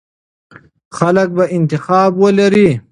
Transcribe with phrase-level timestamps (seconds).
[0.97, 2.69] خلک به انتخاب ولري.